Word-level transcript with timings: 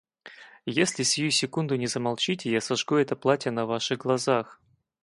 Если 0.65 1.03
сию 1.03 1.29
секунду 1.29 1.75
не 1.75 1.85
замолчите, 1.85 2.49
я 2.49 2.59
сожгу 2.59 2.95
это 2.95 3.15
платье 3.15 3.51
на 3.51 3.67
Ваших 3.67 3.99
глазах! 3.99 4.59